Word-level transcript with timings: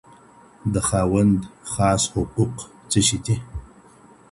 د 0.73 0.75
خاوند 0.87 1.35
خاص 1.71 2.03
حقوق 2.13 2.55
څه 2.91 2.99
شي 3.07 3.17
دي؟ 3.25 3.35